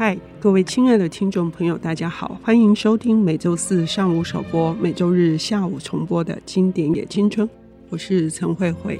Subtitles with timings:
[0.00, 7.46] 嗨，各位亲爱的听众朋友，大家好，欢迎收听每周四上午首播、每周日下午重播的经典也青春。
[7.90, 8.98] 我是陈慧慧。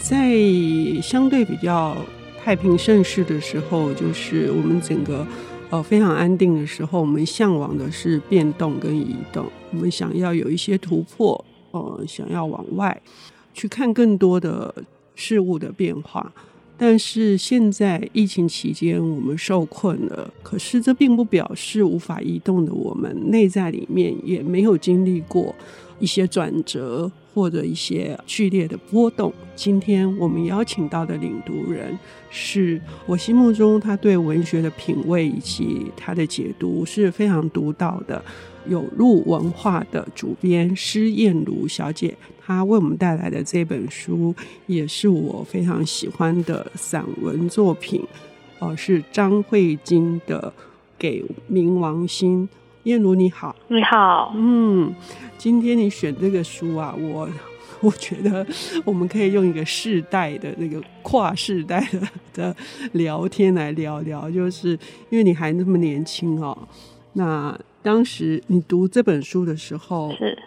[0.00, 0.34] 在
[1.00, 1.96] 相对比较
[2.42, 5.24] 太平盛世的时候，就是我们整个
[5.70, 13.00] 呃非常安定的时候，我们向往的是变动跟移动，我们想要有一些突破，呃，想要往外
[13.54, 14.74] 去看更多的
[15.14, 16.32] 事物的变化。
[16.82, 20.32] 但是现在疫情期间，我们受困了。
[20.42, 25.54] 可是这并不表示无法移动的我们内在里面也没有经历过
[25.98, 29.30] 一些转折或者一些剧烈的波动。
[29.54, 31.98] 今天我们邀请到的领读人，
[32.30, 38.24] 是我心目中他对文学的品味以及他的解读是非常独到的。
[38.68, 42.14] 有路文化的主编施彦如小姐，
[42.50, 44.34] 她为我们带来的这本书
[44.66, 48.04] 也是我非常喜欢的散文作品，
[48.58, 50.52] 哦，是张慧晶的
[50.98, 52.48] 《给冥王星》。
[52.82, 54.92] 彦如你好，你好，嗯，
[55.38, 57.28] 今天你选这个书啊，我
[57.82, 58.44] 我觉得
[58.84, 62.00] 我们可以用一个世代的那个跨世代的
[62.32, 62.56] 的
[62.94, 64.70] 聊天来聊聊，就是
[65.10, 66.58] 因为你还那么年轻哦，
[67.12, 67.56] 那。
[67.82, 70.38] 当时你读这本书的时候，是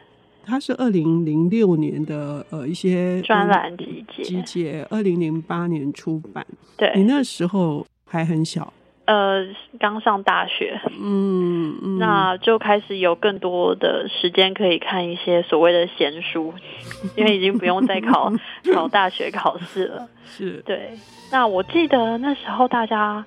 [0.45, 6.45] 它是二零零六年的呃一些专栏集结，集结二零零八年出版。
[6.77, 8.73] 对，你那时候还很小，
[9.05, 9.45] 呃，
[9.79, 16.53] 刚上大学，嗯嗯，那就开始有更多的时间可以看一些所谓的闲书，
[17.15, 18.31] 因为已经不用再考
[18.73, 20.07] 考大学考试了。
[20.25, 20.91] 是，对。
[21.31, 23.25] 那我记得那时候大家。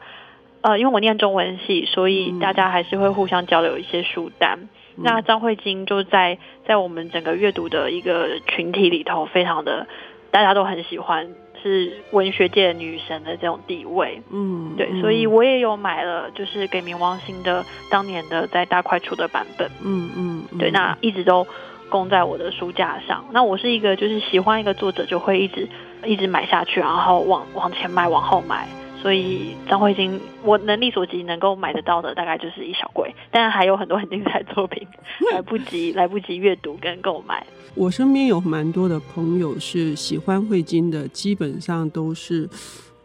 [0.66, 4.58] 呃，因为我念中文系，所以大家还是会互相交流一些书单。
[4.96, 9.86] 嗯、那张慧晶就在在我们整个阅读的一个群体里头，非常的
[10.32, 11.28] 大家都很喜欢，
[11.62, 14.20] 是文学界的女神的这种地位。
[14.32, 19.70] 嗯，对，所以我也有买了，就是给冥王星的当年的在大块出的版本。
[19.84, 21.46] 嗯嗯，嗯，对，那一直都
[21.88, 23.24] 供在我的书架上。
[23.30, 25.68] 那我是一个就是喜欢一个作者，就会一直
[26.04, 28.66] 一直买下去，然后往往前买，往后买。
[29.06, 34.84] 所以张慧晶，我能力所及能够买得到的大概就是一小柜，但还有很多很精彩作品
[35.32, 37.46] 来不及来不及阅读跟购买。
[37.76, 42.50] 我身边有蛮多的朋友是喜欢慧晶的，基本上都是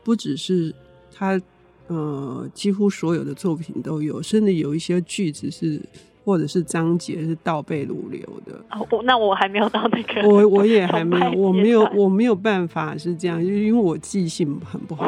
[0.03, 0.73] 不只是
[1.13, 1.39] 他，
[1.85, 5.79] 呃，几乎所有的作品都有，甚至有一些句子是
[6.23, 8.53] 或者是章节是倒背如流的。
[8.71, 15.05] 哦，那我还没有到那个，我我也还没有，我没有我没有办法是这样，就因为我记性很不好。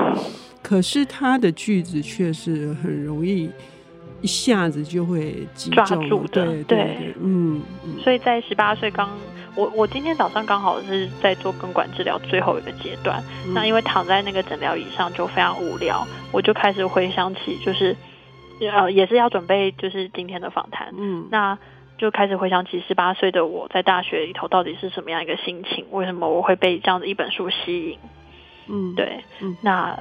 [0.62, 3.50] 可是他的句子却是很容易
[4.22, 7.62] 一下子就会抓住的，对，对，对，嗯，
[8.02, 9.10] 所以在十八岁刚，
[9.56, 17.94] 我我今天早上刚好是在做根管治疗最后一个阶段，嗯，那因为躺在那个诊疗椅上就非常无聊，我就开始回想起，就是
[18.60, 21.58] 呃也是要准备就是今天的访谈，嗯，那
[21.98, 28.00] 就开始回想起十八岁的我在大学里头到底是什么样一个心情，为什么我会被这样的一本书吸引，
[28.68, 29.98] 嗯，对，嗯，那。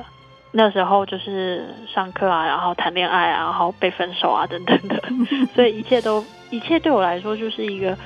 [0.55, 5.03] 那时候就是上课啊，然后谈恋爱啊，然后被分手啊，等等的，
[5.55, 7.97] 所以一切都一切对我来说就是一个，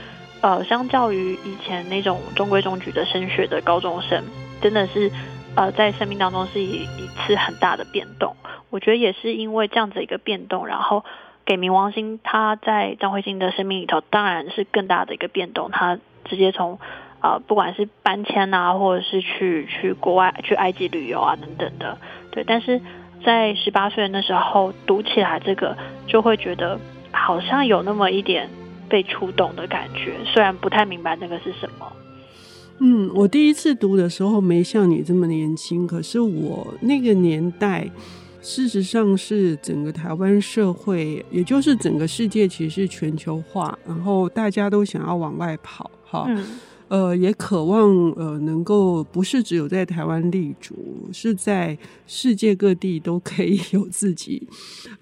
[0.42, 4.22] 呃，相较于以前那种中规中矩的升学的高中生，
[4.60, 5.10] 真的是，
[5.56, 8.36] 呃，在生命当中是一一次很大的变动。
[8.68, 11.04] 我觉得也是因为这样子一个变动，然后
[11.46, 15.70] 给冥王星，他在张慧晶的生命里头，当然是更大的一个变动。
[15.70, 16.78] 他直接从，
[17.22, 21.96] 呃，不管是搬迁啊，或者是去去国外去埃及旅游啊，等等的。
[22.32, 22.80] 对，但是
[23.24, 25.74] 在十八岁那时候读起来，这个
[26.06, 26.78] 就会觉得
[27.12, 28.50] 好像有那么一点
[28.90, 31.90] 被触动的感觉，虽然不太明白那个是什么。
[32.78, 37.90] 嗯，我第一次读的时候没像你这么年轻，可是我那个年代，
[38.42, 46.26] 事实上是整个台湾社会，也就是整个世界，其实是全球化，然后大家都想要往外跑，哈。
[46.28, 46.44] 嗯
[46.88, 50.76] 呃，也渴望呃，能够不是只有在台湾立足，
[51.12, 54.46] 是在世界各地都可以 有自己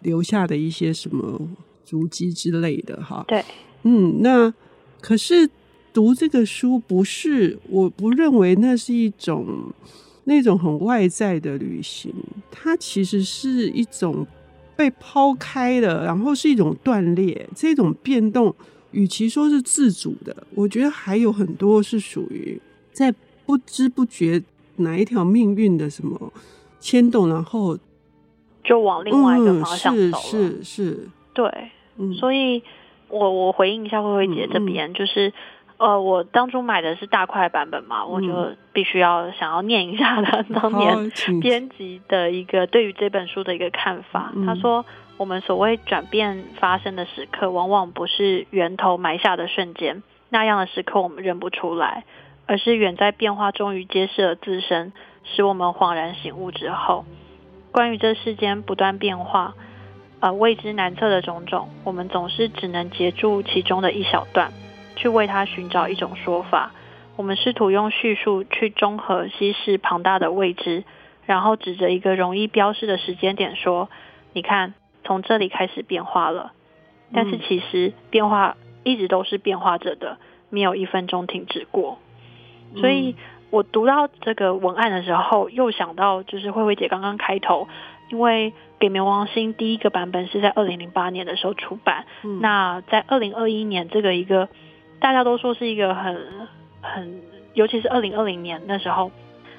[0.00, 1.38] 留下的一些什么
[1.84, 3.22] 足迹之类的哈。
[3.28, 3.44] 对，
[3.82, 4.50] 嗯，那
[5.02, 5.46] 可是
[5.94, 9.72] 读这个书不是，我不认为那是一种
[10.24, 12.12] 那种很外在的旅行，
[12.50, 14.26] 它其实是一种
[14.76, 18.52] 被抛开的，然后是一种断裂，这种变动。
[18.90, 22.60] 与其说是自主的，我觉得还有很多是属于
[22.92, 23.12] 在
[23.44, 24.40] 不知不觉
[24.76, 26.32] 哪一条命运的什么
[26.78, 27.76] 牵动，然后
[28.62, 30.10] 就往另外一个方向走了。
[30.10, 32.62] 嗯、是是，是，对，嗯、所以
[33.08, 35.32] 我我回应一下慧慧姐这边，嗯、就是
[35.76, 41.10] 呃，我当初买的是大块版本嘛，嗯、我就必须要想要念一下他 当年
[41.42, 44.32] 编辑的一个对于这本书的一个看法。
[44.34, 44.84] 嗯、他说。
[45.16, 52.02] 我们所谓转变发生的时刻，往往不是源头埋下的瞬间，那样的时刻我们认不出来，
[52.46, 54.92] 而是远在变化终于揭示了自身，
[55.22, 57.04] 使我们恍然醒悟之后，
[57.70, 59.54] 关于这世间不断变化，
[60.18, 64.50] 呃，未知难测的种种，我们总是只能截住其中的一小段，
[64.96, 66.72] 去为它寻找一种说法。
[67.16, 70.84] 我们试图用叙述去综合稀释庞大的未知，
[71.26, 73.88] 然后指着一个容易标示的时间点说
[74.32, 74.74] ：“你看。”
[75.06, 76.52] 从这里开始变化了，
[77.12, 80.16] 但是其实变化一直都是变化着的，
[80.48, 81.98] 没有一分钟停止过。
[82.76, 83.14] 所以
[83.50, 87.68] 我读到这个文案的时候，又想到就是慧慧姐刚刚开头，
[88.10, 94.48] 因为《给冥王星》第一个版本是在二零零八年的时候出版，嗯、那在二零二一年这个一个
[95.00, 96.48] 大家都说是一个很
[96.80, 99.10] 很，尤其是二零二零年那时候，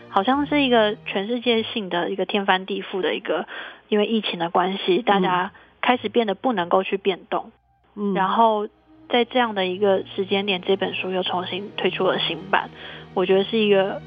[0.09, 3.47] 好像是一个全世界性的一个天翻地覆的一个。
[3.87, 7.51] 因为疫情的关系，大家开始变得不能够去变动。
[7.93, 8.67] 嗯，然后
[9.09, 12.71] 在这样的一个时间点，这本书又重新推出了新版，
[13.13, 14.01] 我觉得是一个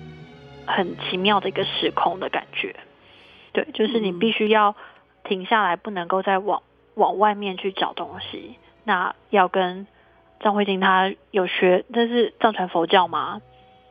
[0.66, 2.74] 很奇妙的一个时空的感觉。
[3.52, 4.74] 对，就是你必须要
[5.22, 6.64] 停下来，不能够再往
[6.96, 8.56] 往外面去找东西。
[8.82, 9.86] 那要跟
[10.40, 13.40] 张慧晶他有学，这是藏传佛教吗？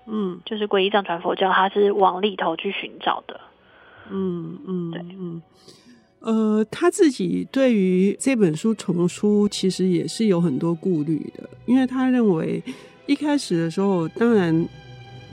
[0.08, 3.40] 嗯，就是皈依藏传佛教，他是往里头去寻找的。
[4.10, 5.42] 嗯嗯，对，嗯，
[6.22, 12.64] 呃，他自己对于这本书重出，其实也是有很多顾虑的，因为他认为
[13.06, 14.66] 一开始的时候，当然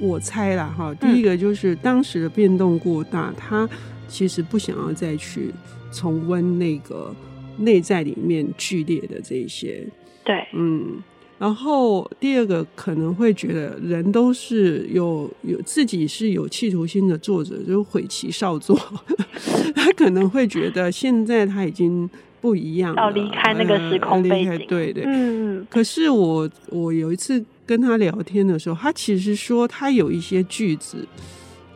[0.00, 3.68] 我猜啦哈，第一个就是当时的变动过大，嗯、他
[4.08, 5.54] 其实不想要再去
[5.92, 7.14] 重温那个
[7.56, 9.86] 内在里面剧烈的这些，
[10.24, 11.02] 对，嗯。
[11.36, 18.78] 然后第二个可能会觉得人都是有有自己是有企图心的作者，就毁其少作。
[19.74, 22.08] 他可能会觉得现在他已经
[22.40, 24.50] 不一样了，要离开那个时空背景。
[24.52, 25.66] 呃、对对，嗯。
[25.68, 31.06] 可是我我有一次跟他聊天的时候，他其实说他有一些句子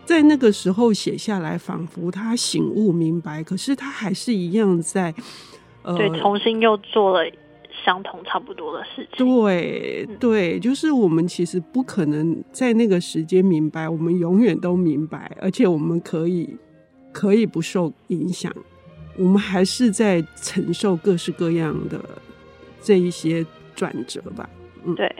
[0.04, 5.12] 在那个时候写下来，仿佛他醒悟明白，可是他还是一样在
[5.82, 7.28] 呃，对，重新又做了。
[7.88, 16.54] 相同差不多的事情，对对，就是我们其实不可能在那个时间明白，我们永远都明白，而且我们可以
[17.14, 18.52] 可以不受影响，
[19.16, 21.98] 我们还是在承受各式各样的
[22.82, 24.50] 这一些转折吧。
[24.84, 25.10] 嗯，对，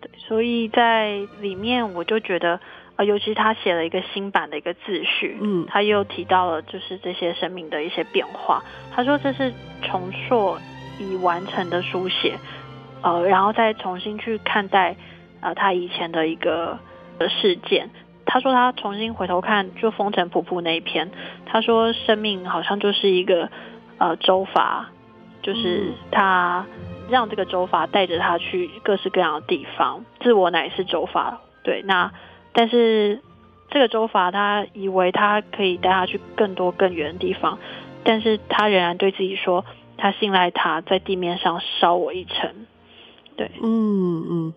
[0.00, 2.58] 对，所以在里面我就觉得，
[2.96, 8.64] 呃，尤其他写了一个新版的一个自序，嗯，他又提到了就是这些生命的一些变化，
[8.94, 9.52] 他说这是
[9.82, 10.56] 重塑。
[10.98, 12.38] 已完成的书写，
[13.02, 14.96] 呃，然后再重新去看待，
[15.40, 16.78] 呃，他以前的一个
[17.18, 17.90] 的事件。
[18.26, 21.10] 他说他重新回头看，就风尘仆仆那一篇，
[21.44, 23.50] 他说生命好像就是一个
[23.98, 24.88] 呃周法，
[25.42, 26.64] 就是他
[27.10, 31.40] 让这个周法带着他去各式各样的地方，自我乃是周法。
[31.62, 32.10] 对，那
[32.54, 33.20] 但是
[33.68, 37.58] 这个周法他以为他可以带他去更多更远的地方，
[38.04, 39.64] 但是他仍然对自己说。
[39.96, 42.50] 他信赖他在地面上烧我一程，
[43.36, 44.54] 对，嗯嗯，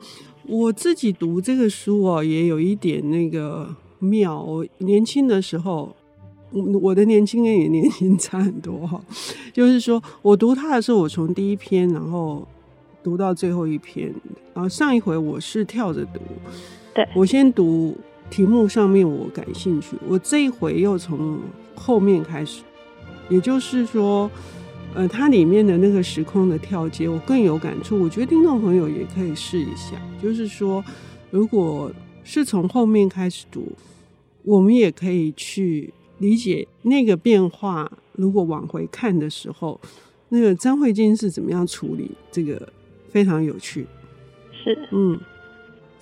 [0.48, 4.42] 我自己读这个书哦，也有一点那个妙。
[4.42, 5.96] 我年轻的时候，
[6.82, 9.00] 我的年轻跟你年轻差很多哈，
[9.54, 12.46] 就是说我读他的时候，我从第一篇然后
[13.04, 14.14] 读到最后一篇，
[14.54, 16.20] 然后上一回我是跳着读，
[16.94, 17.96] 对，我先读
[18.30, 21.40] 题目上面我感兴趣，我这一回又从
[21.76, 22.64] 后面开始，
[23.30, 24.30] 也就是说。
[24.98, 28.02] 呃，它里面的那个时空的跳接，我更有感触。
[28.02, 30.84] 我觉得听众朋友也可以试一下，就是说，
[31.30, 31.92] 如果
[32.24, 33.72] 是从后面开始读，
[34.42, 37.92] 我们也可以去理解那个变化。
[38.14, 39.80] 如果往回看的时候，
[40.30, 42.68] 那个张慧晶是怎么样处理这个，
[43.12, 43.86] 非常有趣。
[44.52, 45.20] 是，嗯。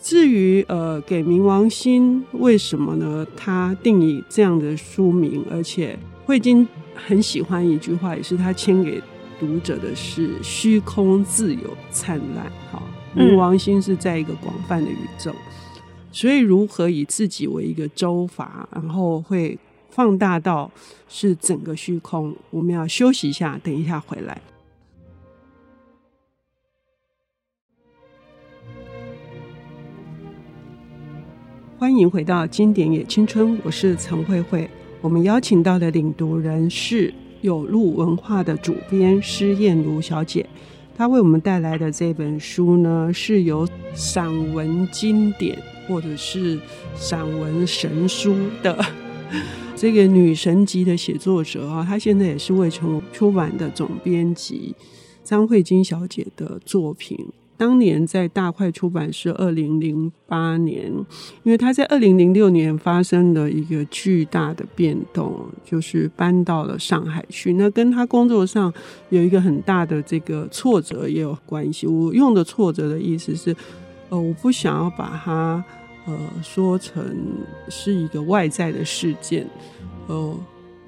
[0.02, 3.28] 至于呃，给冥王星为什么呢？
[3.36, 9.02] 他定义这样的书名，而且慧晶很喜欢一句话，也是他签给
[9.40, 12.46] 读者的是“虚空自有灿烂”。
[12.72, 12.82] 哈，
[13.16, 15.34] 冥王星是在一个广泛的宇宙，
[16.12, 19.58] 所以如何以自己为一个州阀，然后会
[19.90, 20.72] 放大到
[21.08, 22.36] 是整个虚空。
[22.50, 24.42] 我们要休息一下，等一下回来。
[31.78, 34.68] 欢迎回到经典也青春，我是陈慧慧。
[35.06, 40.44] 我们邀请到的领读人是有路文化的主编施燕如小姐，
[40.98, 45.56] 她为我们带来的这本书呢，是由散文经典
[45.88, 46.60] 或者是
[46.96, 48.84] 散文神书的
[49.78, 54.74] 这个女神级的写作者啊，她现在也是未城出版的总编辑，
[55.24, 57.16] 张慧晶小姐的作品。
[57.58, 60.92] 当年在大块出版是二零零八年，
[61.44, 67.54] 因为他在二零零六年发生了一个巨大的变动，就是搬到了上海去。
[67.54, 68.74] 那跟他工作上
[69.10, 71.88] 有一个很大的这个挫折也有关系。
[71.88, 73.56] 我用的挫折的意思是，
[74.10, 75.64] 呃，我不想要把它
[76.06, 77.04] 呃说成
[77.70, 79.48] 是一个外在的事件。
[80.08, 80.38] 呃，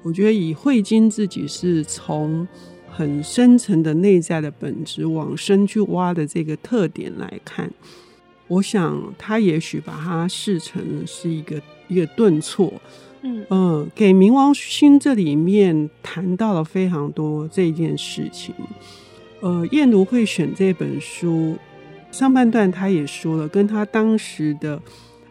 [0.02, 2.46] 我觉得以慧晶自己是从。
[2.98, 7.70] 很深层的内在的本质，往深去挖的这个特点来看，
[8.48, 12.72] 我想他也许把它视成是一个一个顿挫。
[13.22, 18.52] 嗯嗯、呃，给冥王星这里面谈到了非常多这件事情。
[19.42, 21.56] 呃，燕如会选这本书，
[22.10, 24.82] 上半段他也说了，跟他当时的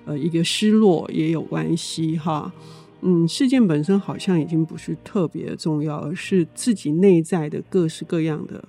[0.05, 2.49] 呃一个失落也有关系哈。
[3.01, 8.63] 嗯，事件本身好像已经不是特别重要，而是自己内在的各式各样的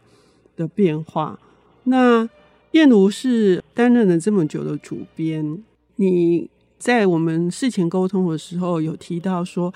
[0.55, 1.41] 的变化。
[1.85, 2.29] 那
[2.73, 5.65] 燕如是担任了这么久的主编，
[5.97, 9.73] 你在我们事前沟通的时候有提到说，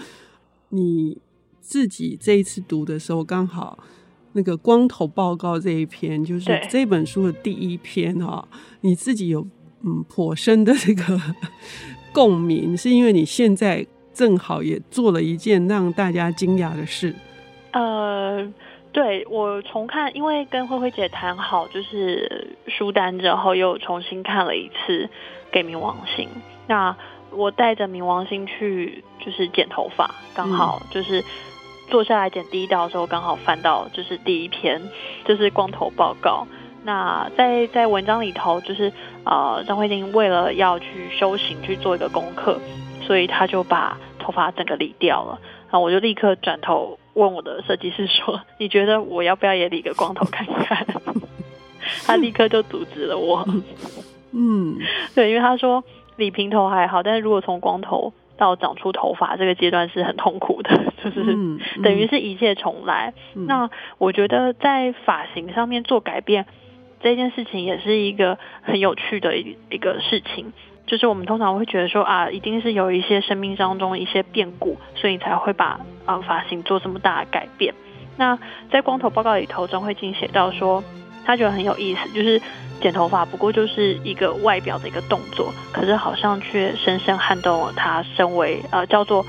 [0.68, 1.16] 你
[1.62, 3.82] 自己这一次读的时候，刚好
[4.34, 8.46] 那个光头报告这一篇，就是这本书的第一篇哈，
[8.82, 9.48] 你自己有
[9.80, 11.18] 嗯颇深的这个
[12.12, 13.86] 共鸣，是因为你现在。
[14.12, 17.14] 正好也做了一件让大家惊讶的事。
[17.72, 18.46] 呃，
[18.92, 25.04] 对，我重看，因为跟慧慧姐谈好就是书单之后，又重新看了一次
[25.50, 26.28] 《给冥王星》。
[26.66, 26.94] 那
[27.30, 31.24] 我带着冥王星去就是剪头发，刚好就是
[31.88, 34.80] 坐下来剪第一道的时候，刚好翻到就是第一篇，
[35.24, 36.46] 就是光头报告。
[36.84, 38.92] 那在在文章里头，就是
[39.24, 42.60] 呃张慧晶为了要去修行去做一个功课。
[43.12, 50.86] 所以他就把头发整个理掉了，然后我就立刻转头问我的设计师说：“你觉得我要不要也理个光头看看？”
[52.06, 53.46] 他立刻就阻止了我。
[54.30, 54.78] 嗯，
[55.14, 55.84] 对，因为他说
[56.16, 60.70] 理平头还好，但是如果从光头到长出头发这个阶段是很痛苦的，
[61.04, 61.22] 就是
[61.82, 63.12] 等于是一切重来。
[63.34, 66.46] 那我觉得在发型上面做改变
[67.02, 70.54] 这件事情也是一个很有趣的一一个事情。
[70.86, 77.72] 就是我们通常会觉得说啊，一定是有一些生命当中一些变故，所以你才会把啊发型做这么大的改变。
[78.16, 78.38] 那
[78.70, 80.82] 在光头报告里头，张慧晶写到说，
[81.24, 82.42] 他觉得很有意思，就是
[82.80, 89.24] 剪头发不过就是一个外表的一个动作，可是好像却深深撼动了他身为呃叫做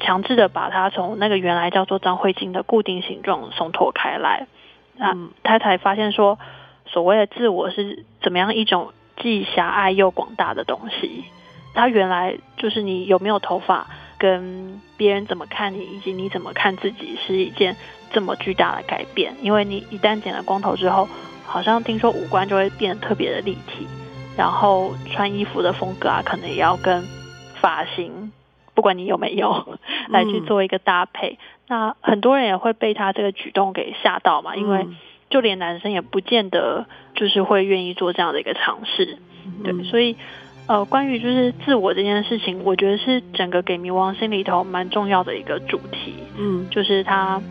[0.00, 4.46] 强制的把他从那个原来叫做张慧晶的固定形状松脱开来。
[4.96, 6.38] 那他才发现说，
[6.86, 8.92] 所谓的自我是怎么样一种。
[9.16, 11.24] 既狭隘又广大的东西，
[11.74, 13.86] 它原来就是你有没有头发，
[14.18, 17.76] 跟别人怎么看你，以及你怎么看自己，是一件
[18.10, 19.34] 这么巨大的改变。
[19.40, 21.08] 因为你一旦剪了光头之后，
[21.46, 23.86] 好像听说五官就会变得特别的立体，
[24.36, 27.02] 然后穿衣服的风格啊，可能也要跟
[27.54, 28.32] 发型，
[28.74, 31.38] 不管你有没有，来去做一个搭配。
[31.38, 34.78] 嗯、那很多人也会被他这个举动给吓到嘛，因为。
[34.78, 34.96] 嗯
[35.28, 39.18] 就连男生也不见得就是会愿意做这样的一个尝试，
[39.64, 40.16] 对，所以
[40.68, 47.42] 呃，关于就是自我这件事情，我觉得是整个给冥王心里头蛮重要的一个主题，嗯，就是他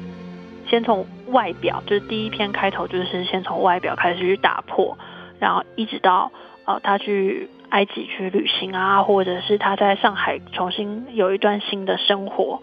[0.70, 4.98] 先从外表，就是第一篇开头就是先从外表开始去打破，
[5.39, 6.32] 然后一直到
[6.65, 12.62] 呃他去埃及去旅行啊，或者是他在上海重新有一段新的生活。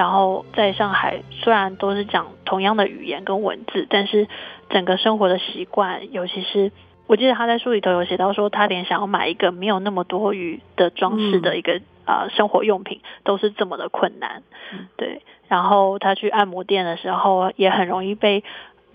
[0.00, 4.28] 然后在上海，虽然都是讲同样的语言跟文字，但是
[4.70, 6.72] 整个生活的习惯，尤其是
[7.06, 14.42] 我记得他在书里头有写到说，他连想要买一个没有那么多余的装饰的一个啊、嗯呃、生活用品，都是这么的困难。
[14.72, 18.42] 嗯、对，然后他去按摩店的时候，也很容易被、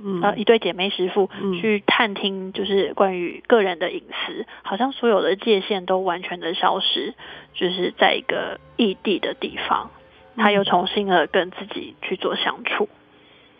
[0.03, 1.29] 嗯、呃一对姐妹师傅
[1.61, 7.13] 去探听，就是关于个人的隐私，好像所有的界限都完全的消失，
[7.53, 9.91] 就是在一个异地的地方。
[10.35, 12.87] 他又重新的跟自己去做相处，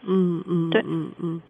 [0.04, 1.42] 嗯嗯，对，嗯嗯，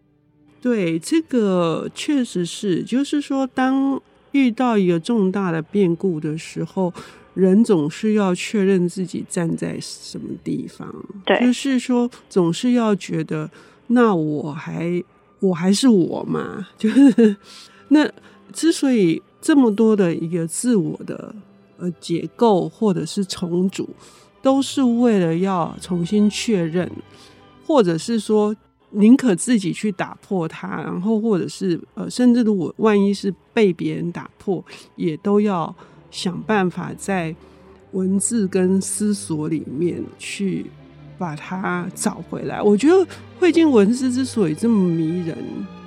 [0.62, 4.00] 对，这个确实是，就是说，当
[4.32, 6.92] 遇到一个重大的变故的时候，
[7.34, 13.50] 人总是要确认自己站在什么地方，对，就是说，总是要觉得，
[13.88, 15.02] 那我还
[15.40, 17.36] 我还是我嘛， 就是
[17.88, 18.08] 那
[18.52, 21.34] 之所以这么多的一个自我的
[21.78, 23.88] 呃解构或者是重组。
[24.46, 26.88] 都是为了要重新确认，
[27.66, 28.54] 或者是说
[28.90, 35.74] 宁可自己去打破它，然后或者是呃，甚至如果万一是被别人打破，也都要
[36.12, 37.34] 想办法在
[37.90, 40.66] 文字跟思索里面去
[41.18, 42.62] 把它找回来。
[42.62, 43.04] 我觉得
[43.40, 45.36] 汇金文字之所以这么迷人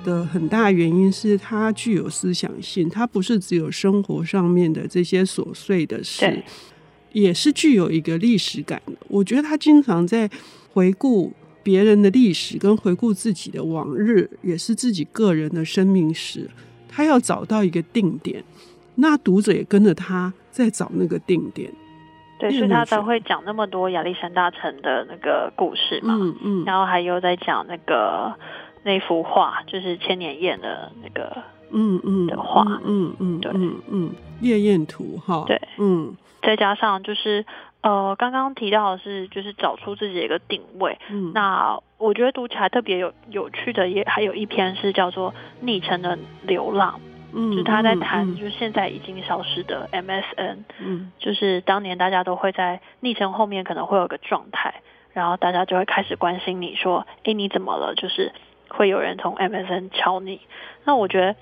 [0.04, 6.44] 的很大原因是它具有思想性，它不是只有生活上面的这些琐碎的事，
[7.12, 8.92] 也是具有一个历史感的。
[9.08, 10.28] 我觉得他经常在
[10.72, 16.48] 回顾别人的历史，跟回顾自己的往日，也是自己个人的生命史。
[16.88, 18.42] 他要找到一个定点，
[18.96, 21.70] 那读者也跟着他在找那个定点。
[22.38, 26.16] 对，所以他才会讲那么多亚历山大城的那个故事嘛。
[26.18, 26.64] 嗯嗯。
[26.64, 28.34] 然后还有在讲那个
[28.82, 31.36] 那幅画，就是千年宴的那个
[31.72, 34.10] 嗯嗯的话，嗯嗯对嗯嗯
[34.40, 35.44] 夜宴图哈。
[35.46, 37.44] 对，嗯，再加上就是。
[37.82, 40.98] 呃，刚刚提到的是，就是找出自己的一个定位。
[41.08, 46.96] 嗯，那我觉得读起来特别有有趣的，也还有一篇是叫做《昵称的流浪》。
[47.32, 50.58] 嗯，就他在谈，就是现在已经消失的 MSN。
[50.78, 54.82] 嗯，就是当年大家都会在昵称后面可能会有个状态，
[55.14, 57.94] 然后大家就会开始关心你说，哎，你怎么了？
[57.94, 58.30] 就是
[58.68, 60.42] 会有人从 MSN 敲你。
[60.84, 61.36] 那我觉得，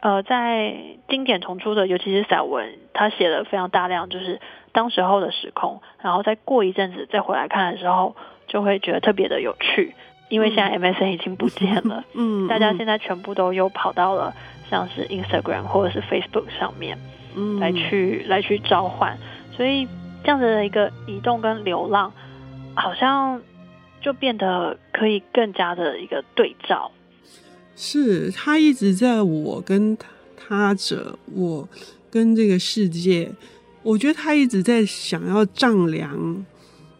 [0.00, 0.74] 呃，在
[1.08, 4.40] 经典重出的，尤其是散文，他写了非常大量，就是。
[4.72, 8.14] 当时候的时空，然后再过一阵子再回来看的时候，
[8.46, 9.96] 就会觉得特别的有趣，
[10.28, 14.32] 因为现在 MSN 已经不见了， 嗯，大家现在全部都又跑到了
[14.70, 16.96] 像是 Instagram 或者是 Facebook 上面，
[17.34, 19.18] 嗯，来去来去召唤，
[19.50, 19.88] 所以
[20.22, 22.12] 这样子的一个移动跟流浪，
[22.76, 23.42] 好像
[24.00, 26.92] 就变得可以更加的一个对照，
[27.80, 29.96] 是他一直在我跟
[30.36, 31.66] 他者，我
[32.10, 33.32] 跟这个世界。
[33.82, 36.44] 我觉得他一直在想要丈量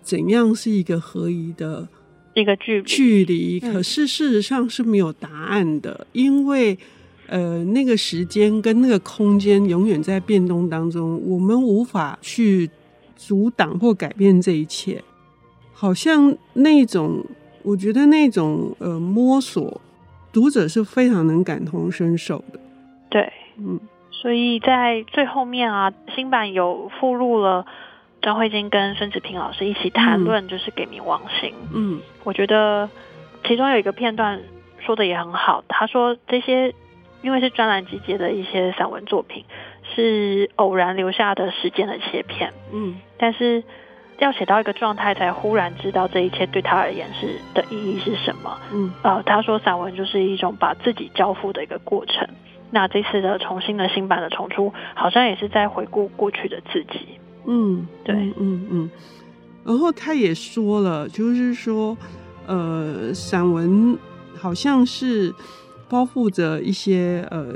[0.03, 1.87] 怎样是一个合宜的
[2.33, 6.79] 一个距距离，可是事实上是没有答案的，因为
[7.27, 12.71] 呃，那个时间跟那个空间永远在变动当中，我们无法去
[13.15, 15.05] 阻挡或改变这一切。
[15.73, 17.23] 好像那种，
[17.63, 19.81] 我觉得那种呃摸索，
[20.33, 22.61] 读者是非常能感同身受的。
[23.09, 23.81] 对，嗯。
[24.13, 27.65] 所以在最后面啊，新版有附录了
[28.21, 31.55] 张慧晶跟孙子平老师一起谈论，就是给冥王星。
[31.73, 32.91] 嗯，我觉得
[33.47, 34.43] 其中有一个片段
[34.79, 35.65] 说的也很好。
[35.69, 36.75] 他说这些
[37.23, 39.45] 因为是专栏集结的一些散文作品，
[39.95, 42.53] 是偶然留下的时间的切片。
[42.75, 43.65] 嗯，但是
[44.21, 48.57] 要写到一个状态，才忽然知道这一切对他而言是的意义是什么。
[48.73, 52.29] 嗯，呃，他说散文就是一种把自己交付的一个过程。
[52.71, 57.01] 那这次的重新的新版的重出，好像也是在回顾过去的自己。
[57.47, 58.91] 嗯，对，嗯嗯。
[59.65, 61.97] 然后他也说了，就是说，
[62.47, 63.99] 呃，散文
[64.37, 65.35] 好像是
[65.89, 67.55] 包覆着一些呃，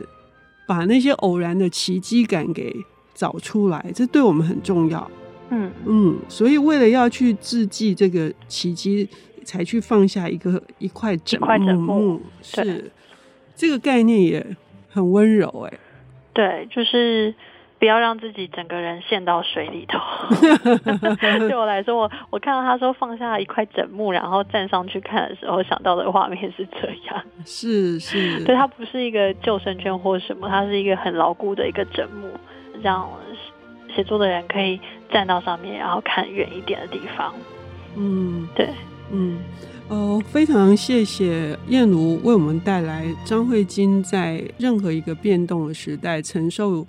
[0.66, 2.74] 把那些偶然的奇迹感给
[3.14, 5.10] 找出来，这对我们很重要。
[5.54, 9.08] 嗯嗯，所以为了要去致敬这个奇迹，
[9.44, 11.40] 才去放下一个一块枕
[11.78, 12.90] 木，是
[13.54, 14.56] 这个概念也。
[14.94, 15.78] 很温柔哎、欸，
[16.32, 17.34] 对，就是
[17.80, 19.98] 不要让自己整个人陷到水里头。
[21.48, 27.24] 对我来说，我我看到他说放下一块枕木，然后站上去看的时候，想到的画面是这样。
[27.44, 32.28] 是是，对，它不是一个救生圈或什么，它是一个很牢固的一个枕木，
[32.80, 33.10] 让
[33.94, 34.80] 写作的人可以
[35.10, 37.34] 站到上面，然后看远一点的地方。
[37.96, 38.68] 嗯，对，
[39.10, 39.38] 嗯。
[39.88, 46.86] 哦，非常谢谢燕如为我们带来张慧晶在任何一个变动的时代，承受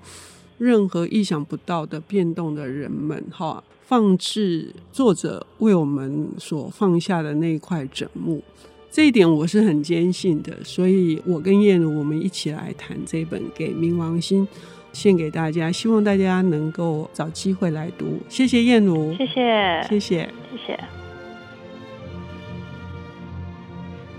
[0.57, 8.41] 任何意想不到的变动的人们，哈，放置作者为我们所放下的那一块枕木，
[8.89, 10.63] 这一点我是很坚信的。
[10.63, 14.47] 所以，我跟燕如我们一起来谈这本《给冥王星》，
[14.95, 18.17] 献给大家，希望大家能够找机会来读。
[18.29, 20.79] 谢谢燕如，谢谢，谢谢，谢谢。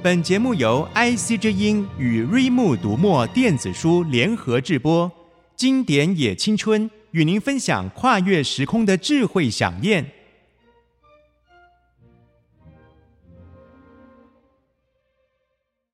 [0.02, 5.10] 本节目由 IC 之音与瑞木读墨电子书联合制播，
[5.56, 10.04] 经典也青春与您分享跨越时空的智慧饗宴。